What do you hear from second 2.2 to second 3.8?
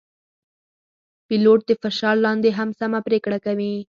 لاندې هم سمه پرېکړه کوي.